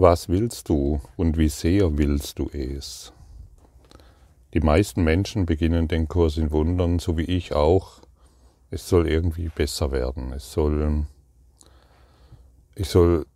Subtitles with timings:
[0.00, 3.12] Was willst du und wie sehr willst du es?
[4.54, 7.98] Die meisten Menschen beginnen den Kurs in Wundern, so wie ich auch.
[8.70, 10.32] Es soll irgendwie besser werden.
[10.32, 11.04] Es soll,
[12.76, 13.26] ich soll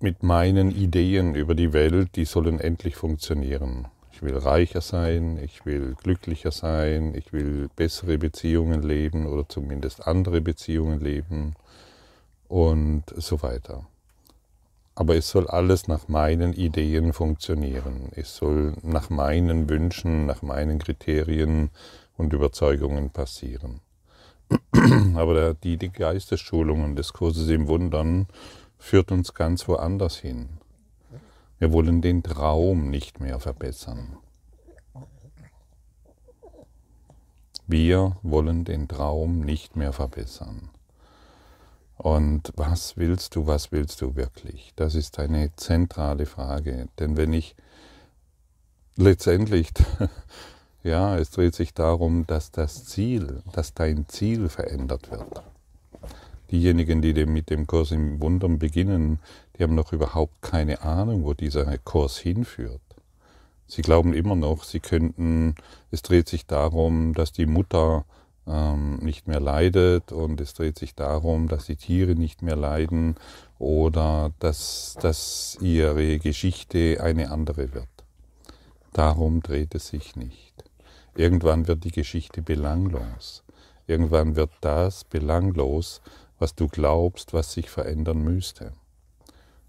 [0.00, 3.88] mit meinen Ideen über die Welt, die sollen endlich funktionieren.
[4.12, 10.06] Ich will reicher sein, ich will glücklicher sein, ich will bessere Beziehungen leben oder zumindest
[10.06, 11.54] andere Beziehungen leben
[12.46, 13.86] und so weiter.
[15.00, 18.10] Aber es soll alles nach meinen Ideen funktionieren.
[18.16, 21.70] Es soll nach meinen Wünschen, nach meinen Kriterien
[22.18, 23.80] und Überzeugungen passieren.
[25.14, 28.26] Aber die, die Geistesschulungen des Kurses im Wundern
[28.76, 30.50] führt uns ganz woanders hin.
[31.58, 34.18] Wir wollen den Traum nicht mehr verbessern.
[37.66, 40.68] Wir wollen den Traum nicht mehr verbessern.
[42.00, 44.72] Und was willst du, was willst du wirklich?
[44.74, 46.88] Das ist eine zentrale Frage.
[46.98, 47.54] Denn wenn ich
[48.96, 49.68] letztendlich,
[50.82, 55.42] ja, es dreht sich darum, dass das Ziel, dass dein Ziel verändert wird.
[56.50, 59.18] Diejenigen, die mit dem Kurs im Wundern beginnen,
[59.58, 62.80] die haben noch überhaupt keine Ahnung, wo dieser Kurs hinführt.
[63.66, 65.54] Sie glauben immer noch, sie könnten,
[65.90, 68.06] es dreht sich darum, dass die Mutter
[68.46, 73.16] ähm, nicht mehr leidet und es dreht sich darum, dass die Tiere nicht mehr leiden
[73.58, 77.88] oder dass, dass ihre Geschichte eine andere wird.
[78.92, 80.64] Darum dreht es sich nicht.
[81.14, 83.44] Irgendwann wird die Geschichte belanglos.
[83.86, 86.00] Irgendwann wird das belanglos,
[86.38, 88.72] was du glaubst, was sich verändern müsste.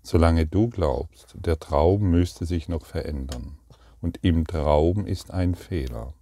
[0.04, 3.58] Solange du glaubst, der Traum müsste sich noch verändern
[4.02, 6.14] und im Traum ist ein Fehler,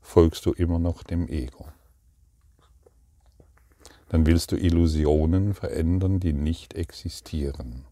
[0.00, 1.66] folgst du immer noch dem Ego
[4.08, 7.84] dann willst du Illusionen verändern, die nicht existieren.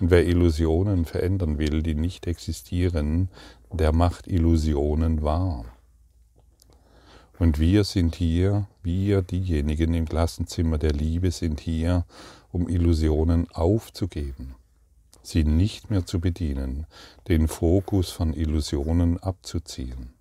[0.00, 3.28] Und wer Illusionen verändern will, die nicht existieren,
[3.72, 5.64] der macht Illusionen wahr.
[7.38, 12.04] Und wir sind hier, wir diejenigen im Klassenzimmer der Liebe sind hier,
[12.52, 14.54] um Illusionen aufzugeben,
[15.22, 16.86] sie nicht mehr zu bedienen,
[17.28, 20.12] den Fokus von Illusionen abzuziehen.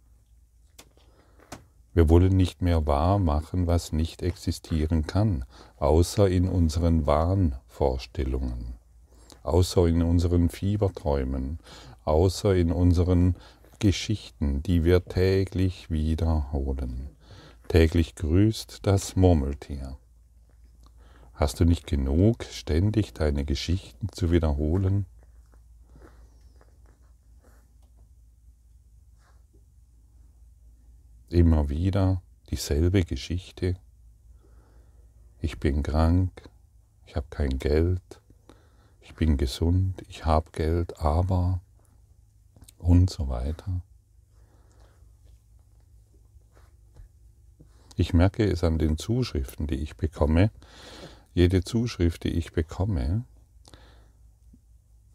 [1.93, 5.45] Wir wollen nicht mehr wahr machen, was nicht existieren kann,
[5.77, 8.73] außer in unseren Wahnvorstellungen,
[9.43, 11.59] außer in unseren Fieberträumen,
[12.03, 13.35] außer in unseren
[13.77, 17.09] Geschichten, die wir täglich wiederholen.
[17.67, 19.97] Täglich grüßt das Murmeltier.
[21.33, 25.05] Hast du nicht genug, ständig deine Geschichten zu wiederholen?
[31.33, 32.21] Immer wieder
[32.51, 33.73] dieselbe Geschichte.
[35.41, 36.29] Ich bin krank,
[37.07, 38.21] ich habe kein Geld,
[39.01, 41.59] ich bin gesund, ich habe Geld, aber
[42.77, 43.81] und so weiter.
[47.95, 50.51] Ich merke es an den Zuschriften, die ich bekomme.
[51.33, 53.23] Jede Zuschrift, die ich bekomme,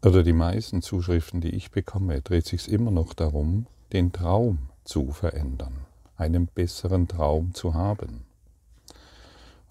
[0.03, 5.13] oder die meisten Zuschriften, die ich bekomme, dreht sich immer noch darum, den Traum zu
[5.13, 5.85] verändern
[6.19, 8.25] einen besseren Traum zu haben.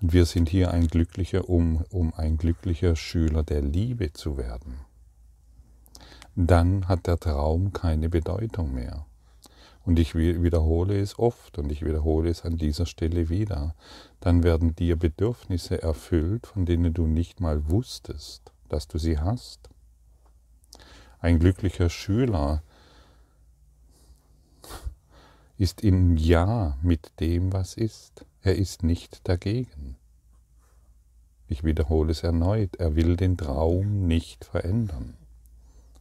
[0.00, 4.78] Und wir sind hier ein glücklicher, um, um ein glücklicher Schüler der Liebe zu werden.
[6.37, 9.04] Dann hat der Traum keine Bedeutung mehr.
[9.84, 13.75] Und ich wiederhole es oft und ich wiederhole es an dieser Stelle wieder.
[14.20, 19.69] Dann werden dir Bedürfnisse erfüllt, von denen du nicht mal wusstest, dass du sie hast.
[21.20, 22.62] Ein glücklicher Schüler
[25.58, 28.24] ist im Ja mit dem, was ist.
[28.42, 29.96] Er ist nicht dagegen.
[31.48, 35.14] Ich wiederhole es erneut, er will den Traum nicht verändern.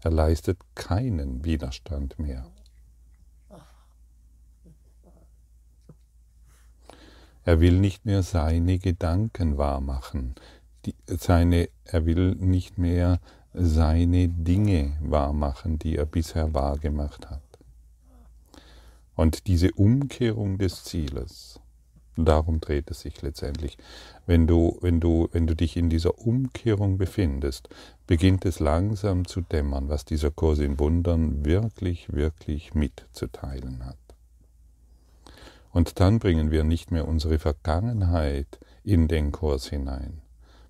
[0.04, 2.46] Er leistet keinen Widerstand mehr.
[7.44, 10.36] Er will nicht mehr seine Gedanken wahrmachen.
[11.86, 13.20] Er will nicht mehr
[13.54, 17.47] seine Dinge wahrmachen, die er bisher wahrgemacht hat.
[19.18, 21.60] Und diese Umkehrung des Zieles,
[22.16, 23.76] darum dreht es sich letztendlich.
[24.28, 27.68] Wenn du, wenn du, wenn du dich in dieser Umkehrung befindest,
[28.06, 33.98] beginnt es langsam zu dämmern, was dieser Kurs in Wundern wirklich, wirklich mitzuteilen hat.
[35.72, 40.22] Und dann bringen wir nicht mehr unsere Vergangenheit in den Kurs hinein.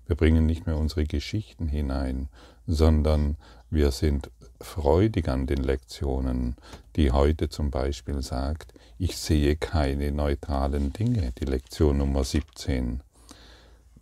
[0.06, 2.30] Wir bringen nicht mehr unsere Geschichten hinein,
[2.68, 3.36] sondern
[3.70, 4.30] wir sind
[4.60, 6.56] freudig an den Lektionen,
[6.96, 13.00] die heute zum Beispiel sagt, ich sehe keine neutralen Dinge, die Lektion Nummer 17.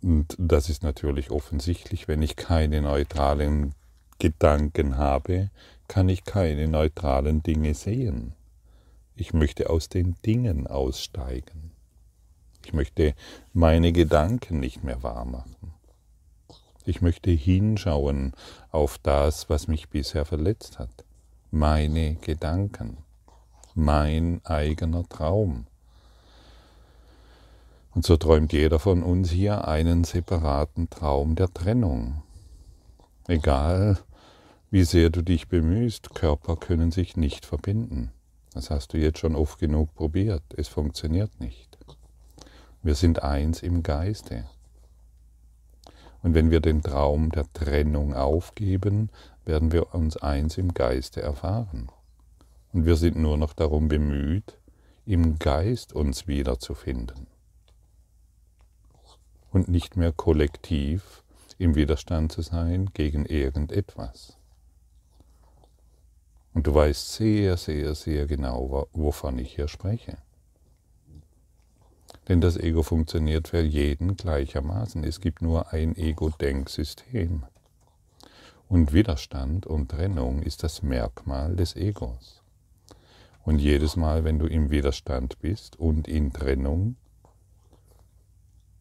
[0.01, 3.73] Und das ist natürlich offensichtlich, wenn ich keine neutralen
[4.19, 5.49] Gedanken habe,
[5.87, 8.33] kann ich keine neutralen Dinge sehen.
[9.15, 11.71] Ich möchte aus den Dingen aussteigen.
[12.65, 13.15] Ich möchte
[13.53, 15.01] meine Gedanken nicht mehr
[16.87, 18.31] Ich möchte hinschauen
[18.71, 21.03] auf das, was mich bisher verletzt hat.
[21.51, 22.99] Meine Gedanken.
[23.75, 25.67] Mein eigener Traum.
[27.93, 32.23] Und so träumt jeder von uns hier einen separaten Traum der Trennung.
[33.27, 33.97] Egal,
[34.71, 38.13] wie sehr du dich bemühst, Körper können sich nicht verbinden.
[38.53, 40.43] Das hast du jetzt schon oft genug probiert.
[40.55, 41.77] Es funktioniert nicht.
[42.81, 44.45] Wir sind eins im Geiste.
[46.27, 49.11] Und wenn wir den Traum der Trennung aufgeben,
[49.45, 51.87] werden wir uns eins im Geiste erfahren.
[52.73, 54.57] Und wir sind nur noch darum bemüht,
[55.05, 57.27] im Geist uns wiederzufinden.
[59.53, 61.23] Und nicht mehr kollektiv
[61.59, 64.37] im Widerstand zu sein gegen irgendetwas.
[66.53, 70.17] Und du weißt sehr, sehr, sehr genau, wovon ich hier spreche.
[72.27, 75.03] Denn das Ego funktioniert für jeden gleichermaßen.
[75.03, 77.43] Es gibt nur ein Ego-Denksystem.
[78.67, 82.41] Und Widerstand und Trennung ist das Merkmal des Egos.
[83.45, 86.97] Und jedes Mal, wenn du im Widerstand bist und in Trennung,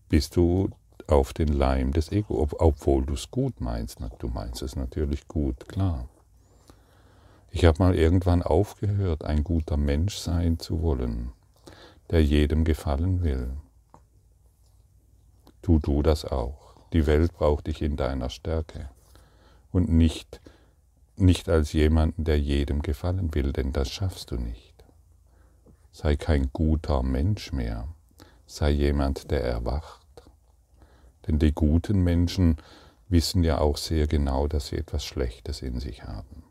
[0.08, 0.70] bist du
[1.06, 3.98] auf den Leim des Ego, ob, obwohl du es gut meinst.
[4.19, 6.08] Du meinst es natürlich gut, klar.
[7.52, 11.31] Ich habe mal irgendwann aufgehört, ein guter Mensch sein zu wollen
[12.11, 13.50] der jedem gefallen will.
[15.62, 16.76] Tu du das auch.
[16.93, 18.88] Die Welt braucht dich in deiner Stärke
[19.73, 20.41] und nicht,
[21.17, 24.85] nicht als jemanden, der jedem gefallen will, denn das schaffst du nicht.
[25.91, 27.88] Sei kein guter Mensch mehr,
[28.47, 30.06] sei jemand, der erwacht.
[31.26, 32.58] Denn die guten Menschen
[33.08, 36.44] wissen ja auch sehr genau, dass sie etwas Schlechtes in sich haben.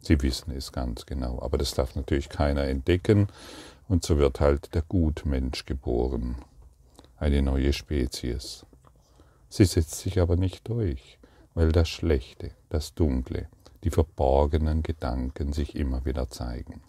[0.00, 3.28] Sie wissen es ganz genau, aber das darf natürlich keiner entdecken,
[3.92, 6.36] und so wird halt der Gutmensch geboren,
[7.18, 8.64] eine neue Spezies.
[9.50, 11.18] Sie setzt sich aber nicht durch,
[11.52, 13.48] weil das Schlechte, das Dunkle,
[13.84, 16.80] die verborgenen Gedanken sich immer wieder zeigen.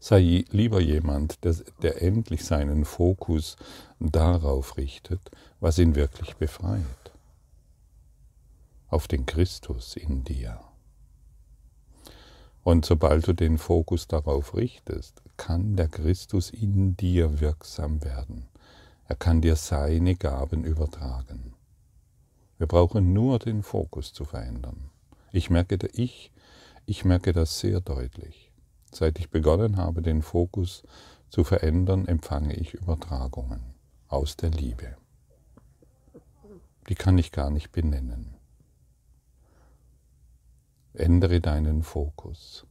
[0.00, 3.54] Sei lieber jemand, der, der endlich seinen Fokus
[4.00, 7.12] darauf richtet, was ihn wirklich befreit,
[8.88, 10.58] auf den Christus in dir.
[12.64, 18.48] Und sobald du den Fokus darauf richtest, kann der Christus in dir wirksam werden.
[19.06, 21.52] Er kann dir seine Gaben übertragen.
[22.56, 24.90] Wir brauchen nur den Fokus zu verändern.
[25.30, 26.32] Ich merke, ich,
[26.86, 28.50] ich merke das sehr deutlich.
[28.90, 30.84] Seit ich begonnen habe, den Fokus
[31.28, 33.74] zu verändern, empfange ich Übertragungen
[34.08, 34.96] aus der Liebe.
[36.88, 38.33] Die kann ich gar nicht benennen.
[40.96, 42.64] Ändere deinen Fokus.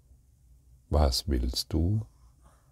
[0.90, 2.06] Was willst du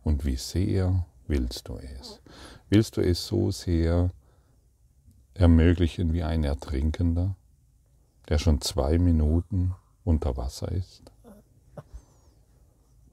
[0.01, 2.21] und wie sehr willst du es?
[2.69, 4.11] Willst du es so sehr
[5.33, 7.35] ermöglichen wie ein Ertrinkender,
[8.29, 9.75] der schon zwei Minuten
[10.05, 11.11] unter Wasser ist?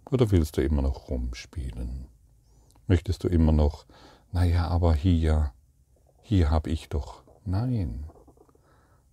[0.09, 2.07] Oder willst du immer noch rumspielen?
[2.87, 3.85] Möchtest du immer noch,
[4.31, 5.53] naja, aber hier,
[6.23, 7.25] hier habe ich doch.
[7.45, 8.05] Nein,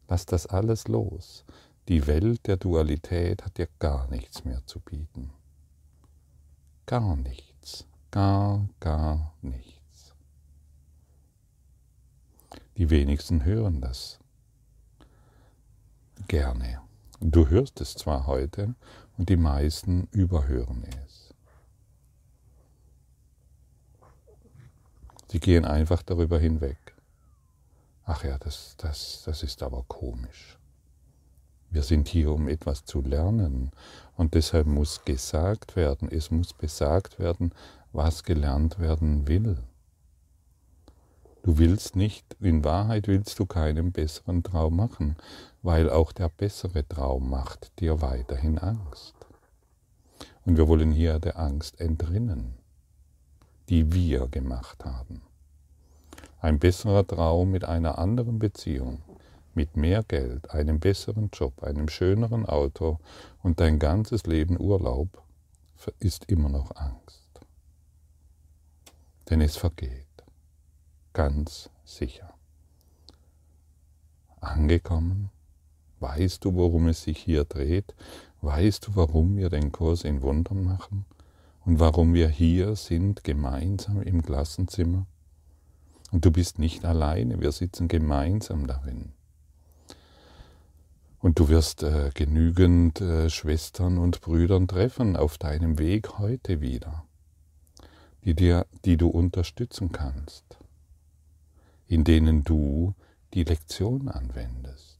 [0.07, 1.43] lass das alles los.
[1.87, 5.31] Die Welt der Dualität hat dir gar nichts mehr zu bieten.
[6.87, 10.15] Gar nichts, gar, gar nichts.
[12.77, 14.19] Die wenigsten hören das
[16.27, 16.81] gerne.
[17.19, 18.73] Du hörst es zwar heute
[19.17, 21.33] und die meisten überhören es.
[25.27, 26.95] Sie gehen einfach darüber hinweg.
[28.05, 30.57] Ach ja, das, das, das ist aber komisch.
[31.75, 33.69] Wir sind hier, um etwas zu lernen.
[34.15, 37.51] Und deshalb muss gesagt werden, es muss besagt werden,
[37.91, 39.57] was gelernt werden will.
[41.43, 45.17] Du willst nicht, in Wahrheit willst du keinen besseren Traum machen,
[45.63, 49.15] weil auch der bessere Traum macht dir weiterhin Angst.
[50.45, 52.53] Und wir wollen hier der Angst entrinnen,
[53.67, 55.23] die wir gemacht haben.
[56.39, 58.99] Ein besserer Traum mit einer anderen Beziehung,
[59.55, 62.99] mit mehr Geld, einem besseren Job, einem schöneren Auto
[63.41, 65.23] und dein ganzes Leben Urlaub
[65.99, 67.25] ist immer noch Angst.
[69.29, 70.05] Denn es vergeht,
[71.13, 72.33] ganz sicher.
[74.39, 75.31] Angekommen,
[75.99, 77.95] weißt du, worum es sich hier dreht?
[78.41, 81.05] Weißt du, warum wir den Kurs in Wundern machen?
[81.65, 85.07] Und warum wir hier sind, gemeinsam im Klassenzimmer?
[86.11, 89.13] Und du bist nicht alleine, wir sitzen gemeinsam darin.
[91.25, 97.03] Und du wirst äh, genügend äh, Schwestern und Brüdern treffen auf deinem Weg heute wieder,
[98.23, 100.59] die, dir, die du unterstützen kannst,
[101.87, 102.93] in denen du
[103.33, 104.99] die Lektion anwendest,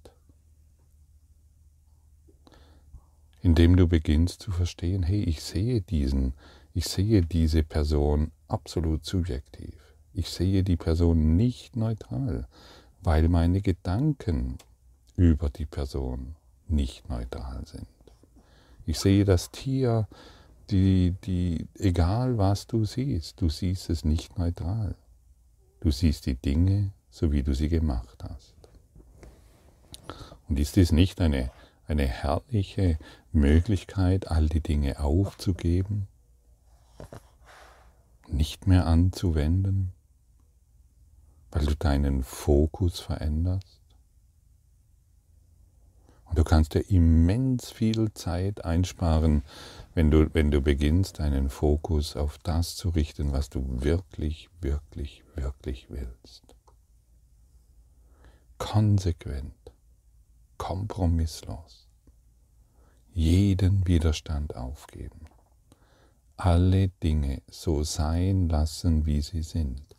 [3.44, 6.34] indem du beginnst zu verstehen, hey, ich sehe diesen,
[6.74, 9.75] ich sehe diese Person absolut subjektiv.
[10.12, 12.48] Ich sehe die Person nicht neutral,
[13.03, 14.58] weil meine Gedanken
[15.15, 16.36] über die Person
[16.67, 17.88] nicht neutral sind.
[18.86, 20.07] Ich sehe das Tier,
[20.69, 24.95] die, die, egal was du siehst, du siehst es nicht neutral.
[25.79, 28.55] Du siehst die Dinge, so wie du sie gemacht hast.
[30.48, 31.51] Und ist dies nicht eine,
[31.88, 32.98] eine herrliche
[33.31, 36.07] Möglichkeit, all die Dinge aufzugeben,
[38.27, 39.93] nicht mehr anzuwenden,
[41.51, 43.75] weil du deinen Fokus veränderst?
[46.25, 49.44] Und du kannst dir immens viel Zeit einsparen,
[49.94, 55.24] wenn du, wenn du beginnst, deinen Fokus auf das zu richten, was du wirklich, wirklich,
[55.36, 56.44] wirklich willst.
[58.58, 59.53] Konsequent,
[60.58, 61.88] kompromisslos,
[63.13, 65.27] jeden Widerstand aufgeben,
[66.38, 69.96] alle Dinge so sein lassen, wie sie sind,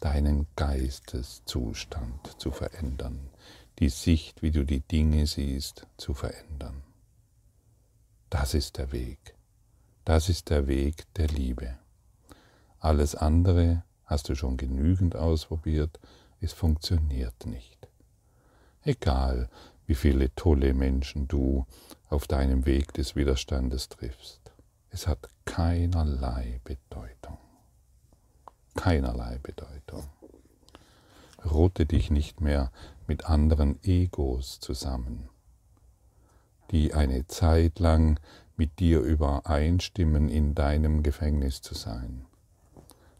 [0.00, 3.30] deinen Geisteszustand zu verändern,
[3.78, 6.82] die Sicht, wie du die Dinge siehst, zu verändern.
[8.30, 9.34] Das ist der Weg.
[10.04, 11.78] Das ist der Weg der Liebe.
[12.78, 15.98] Alles andere hast du schon genügend ausprobiert,
[16.40, 17.88] es funktioniert nicht.
[18.82, 19.48] Egal,
[19.86, 21.66] wie viele tolle Menschen du
[22.08, 24.52] auf deinem Weg des Widerstandes triffst.
[24.90, 27.38] Es hat keinerlei Bedeutung.
[28.76, 30.04] Keinerlei Bedeutung.
[31.44, 32.70] Rote dich nicht mehr
[33.08, 35.28] mit anderen Egos zusammen,
[36.70, 38.18] die eine Zeit lang
[38.56, 42.26] mit dir übereinstimmen, in deinem Gefängnis zu sein,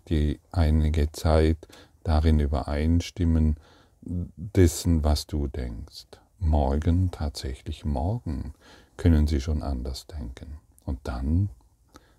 [0.08, 1.58] die einige Zeit
[2.04, 3.56] darin übereinstimmen,
[4.00, 6.06] dessen, was du denkst.
[6.38, 8.54] Morgen, tatsächlich morgen,
[8.96, 10.58] können sie schon anders denken.
[10.84, 11.50] Und dann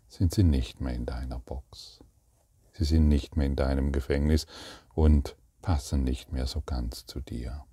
[0.09, 1.99] sind sie nicht mehr in deiner Box.
[2.73, 4.45] Sie sind nicht mehr in deinem Gefängnis
[4.93, 5.35] und
[5.67, 7.65] passen nicht mehr so ganz zu dir.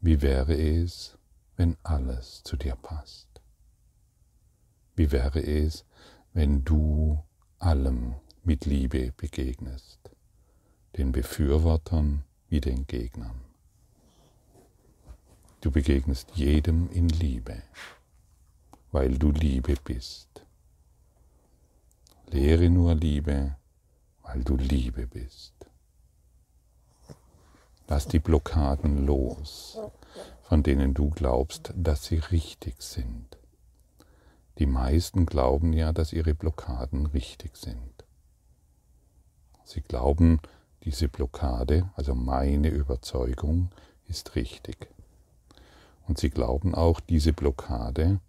[0.00, 1.16] Wie wäre es,
[1.54, 3.28] wenn alles zu dir passt?
[4.96, 5.84] Wie wäre es,
[6.32, 7.22] wenn du
[7.60, 10.00] allem mit Liebe begegnest,
[10.96, 13.40] den Befürwortern wie den Gegnern?
[15.60, 17.62] Du begegnest jedem in Liebe,
[18.90, 20.44] weil du Liebe bist.
[22.26, 23.54] Lehre nur Liebe,
[24.24, 25.61] weil du Liebe bist.
[27.92, 29.78] Lass die Blockaden los,
[30.40, 33.36] von denen du glaubst, dass sie richtig sind.
[34.58, 38.06] Die meisten glauben ja, dass ihre Blockaden richtig sind.
[39.64, 40.40] Sie glauben,
[40.84, 43.68] diese Blockade, also meine Überzeugung,
[44.08, 44.88] ist richtig.
[46.08, 48.20] Und sie glauben auch, diese Blockade,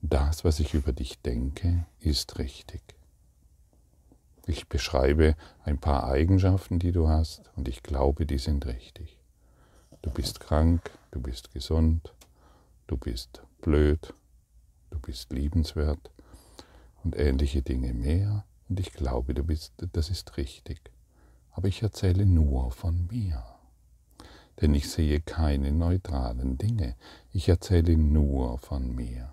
[0.00, 2.82] das, was ich über dich denke, ist richtig.
[4.46, 9.18] Ich beschreibe ein paar Eigenschaften, die du hast, und ich glaube, die sind richtig.
[10.02, 12.12] Du bist krank, du bist gesund,
[12.88, 14.14] du bist blöd,
[14.90, 16.10] du bist liebenswert
[17.04, 18.44] und ähnliche Dinge mehr.
[18.68, 20.80] Und ich glaube, du bist, das ist richtig.
[21.52, 23.44] Aber ich erzähle nur von mir.
[24.60, 26.96] Denn ich sehe keine neutralen Dinge.
[27.30, 29.32] Ich erzähle nur von mir.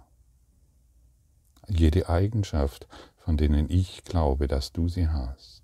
[1.68, 2.88] Jede Eigenschaft,
[3.30, 5.62] von denen ich glaube, dass du sie hast,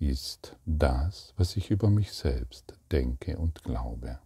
[0.00, 4.18] ist das, was ich über mich selbst denke und glaube.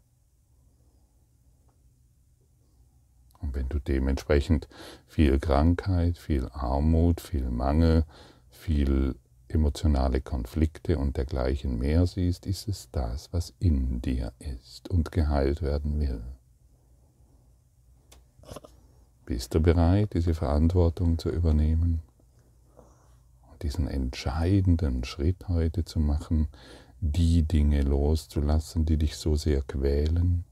[3.40, 4.66] Und wenn du dementsprechend
[5.06, 8.06] viel Krankheit, viel Armut, viel Mangel,
[8.48, 9.14] viel
[9.48, 15.60] emotionale Konflikte und dergleichen mehr siehst, ist es das, was in dir ist und geheilt
[15.60, 16.22] werden will.
[19.26, 22.00] Bist du bereit, diese Verantwortung zu übernehmen?
[23.62, 26.48] Diesen entscheidenden Schritt heute zu machen,
[27.00, 30.44] die Dinge loszulassen, die dich so sehr quälen.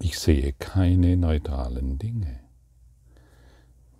[0.00, 2.40] Ich sehe keine neutralen Dinge.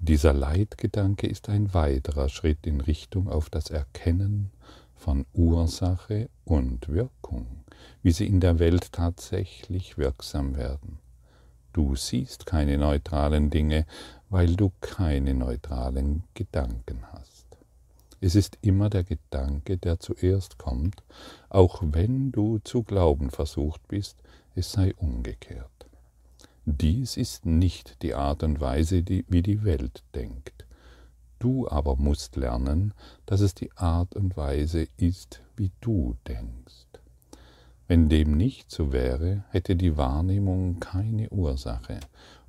[0.00, 4.50] Dieser Leitgedanke ist ein weiterer Schritt in Richtung auf das Erkennen
[4.96, 7.64] von Ursache und Wirkung,
[8.02, 10.98] wie sie in der Welt tatsächlich wirksam werden.
[11.72, 13.86] Du siehst keine neutralen Dinge,
[14.28, 17.46] weil du keine neutralen Gedanken hast.
[18.20, 21.02] Es ist immer der Gedanke, der zuerst kommt,
[21.48, 24.16] auch wenn du zu glauben versucht bist,
[24.54, 25.68] es sei umgekehrt.
[26.64, 30.66] Dies ist nicht die Art und Weise, wie die Welt denkt.
[31.40, 32.94] Du aber musst lernen,
[33.26, 36.86] dass es die Art und Weise ist, wie du denkst.
[37.92, 42.00] Wenn dem nicht so wäre, hätte die Wahrnehmung keine Ursache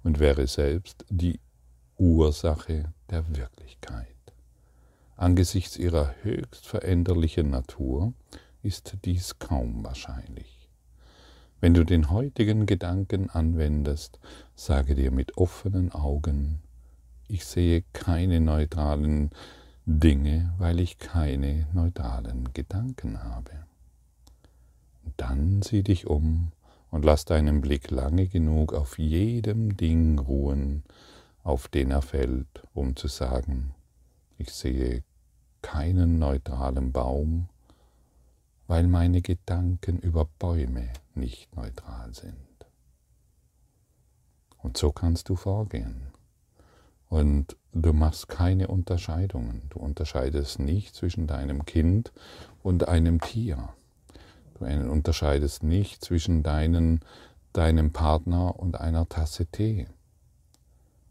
[0.02, 1.38] und wäre selbst die
[1.98, 4.08] Ursache der Wirklichkeit.
[5.18, 8.14] Angesichts ihrer höchst veränderlichen Natur
[8.62, 10.70] ist dies kaum wahrscheinlich.
[11.60, 14.20] Wenn du den heutigen Gedanken anwendest,
[14.56, 16.62] sage dir mit offenen Augen,
[17.28, 19.32] ich sehe keine neutralen
[19.86, 23.52] Dinge, weil ich keine neutralen Gedanken habe.
[25.18, 26.52] Dann sieh dich um
[26.92, 30.84] und lass deinen Blick lange genug auf jedem Ding ruhen,
[31.44, 33.74] auf den er fällt, um zu sagen,
[34.38, 35.04] ich sehe
[35.62, 37.50] keinen neutralen Baum,
[38.68, 42.38] weil meine Gedanken über Bäume nicht neutral sind.
[44.58, 46.08] Und so kannst du vorgehen.
[47.10, 49.64] Und du machst keine Unterscheidungen.
[49.70, 52.12] Du unterscheidest nicht zwischen deinem Kind
[52.64, 53.70] und einem Tier.
[54.64, 57.02] Du unterscheidest nicht zwischen deinen,
[57.52, 59.88] deinem Partner und einer Tasse Tee.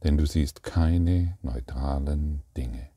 [0.02, 2.88] Denn du siehst keine neutralen Dinge.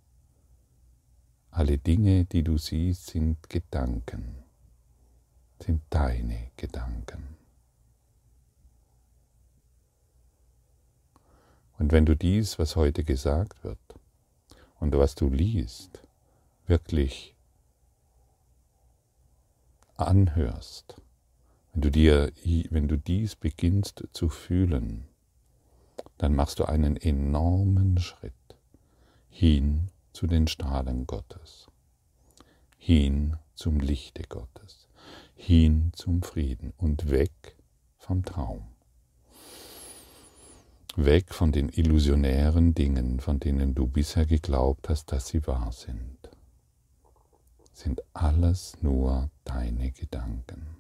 [1.52, 4.44] Alle Dinge, die du siehst, sind Gedanken,
[5.62, 7.36] sind deine Gedanken.
[11.78, 13.80] Und wenn du dies, was heute gesagt wird
[14.80, 16.00] und was du liest,
[16.68, 17.35] wirklich
[19.98, 21.02] anhörst,
[21.74, 22.32] wenn du dir,
[22.70, 25.06] wenn du dies beginnst zu fühlen,
[26.18, 28.34] dann machst du einen enormen Schritt
[29.30, 31.68] hin zu den Strahlen Gottes,
[32.78, 34.88] hin zum Lichte Gottes,
[35.36, 37.58] hin zum Frieden und weg
[37.98, 38.64] vom Traum.
[40.96, 46.35] Weg von den illusionären Dingen, von denen du bisher geglaubt hast, dass sie wahr sind
[47.76, 50.78] sind alles nur deine Gedanken.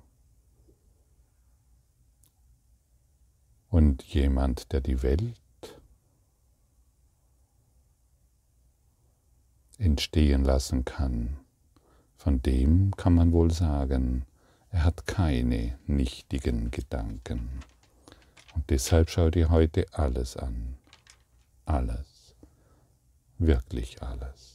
[3.70, 5.36] Und jemand, der die Welt
[9.78, 11.38] entstehen lassen kann,
[12.16, 14.26] von dem kann man wohl sagen,
[14.70, 17.60] er hat keine nichtigen Gedanken.
[18.54, 20.78] Und deshalb schau dir heute alles an.
[21.66, 22.36] Alles.
[23.38, 24.55] Wirklich alles.